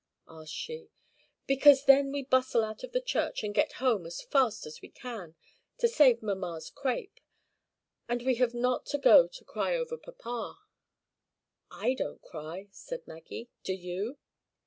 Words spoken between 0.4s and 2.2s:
she. "Because then